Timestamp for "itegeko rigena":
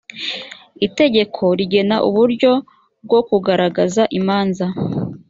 0.87-1.95